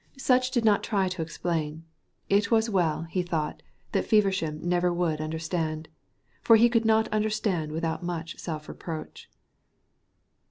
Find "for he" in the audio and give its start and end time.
6.41-6.69